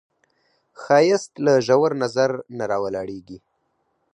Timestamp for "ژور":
1.67-1.91